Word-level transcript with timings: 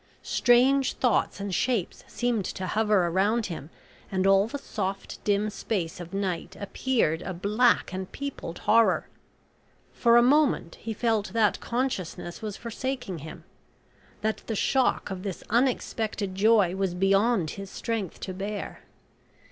Strange 0.23 0.93
thoughts 0.93 1.39
and 1.39 1.53
shapes 1.53 2.03
seemed 2.07 2.43
to 2.43 2.65
hover 2.65 3.05
around 3.05 3.45
him, 3.45 3.69
and 4.11 4.25
all 4.25 4.47
the 4.47 4.57
soft, 4.57 5.23
dim 5.23 5.47
space 5.51 5.99
of 5.99 6.11
night 6.11 6.57
appeared 6.59 7.21
a 7.21 7.35
black 7.35 7.93
and 7.93 8.11
peopled 8.11 8.57
horror. 8.65 9.07
For 9.93 10.17
a 10.17 10.23
moment 10.23 10.73
he 10.81 10.91
felt 10.95 11.33
that 11.33 11.59
consciousness 11.59 12.41
was 12.41 12.57
forsaking 12.57 13.19
him... 13.19 13.43
that 14.21 14.37
the 14.47 14.55
shock 14.55 15.11
of 15.11 15.21
this 15.21 15.43
unexpected 15.51 16.33
joy 16.33 16.75
was 16.75 16.95
beyond 16.95 17.51
his 17.51 17.69
strength 17.69 18.19
to 18.21 18.33
bear. 18.33 18.81